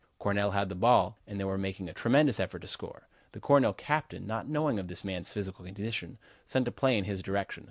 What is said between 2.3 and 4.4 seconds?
effort to score. The Cornell captain,